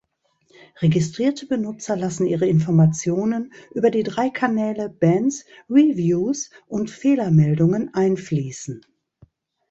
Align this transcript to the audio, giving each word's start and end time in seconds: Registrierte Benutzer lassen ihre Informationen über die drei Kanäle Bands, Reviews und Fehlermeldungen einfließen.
Registrierte 0.81 1.45
Benutzer 1.45 1.95
lassen 1.95 2.25
ihre 2.25 2.47
Informationen 2.47 3.53
über 3.71 3.91
die 3.91 4.01
drei 4.01 4.31
Kanäle 4.31 4.89
Bands, 4.89 5.45
Reviews 5.69 6.49
und 6.65 6.89
Fehlermeldungen 6.89 7.93
einfließen. 7.93 8.81